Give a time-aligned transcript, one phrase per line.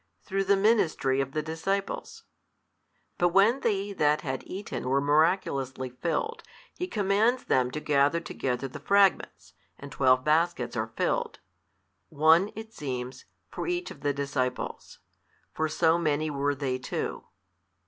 [0.23, 2.23] through the ministry of the disciples:
[3.19, 6.41] but when they that had eaten were miraculously filled,
[6.73, 11.37] He commands them to gather together the fragments, and twelve baskets are filled,
[12.09, 14.97] one (it seems) for each of the disciples:
[15.53, 17.25] for so many were they too.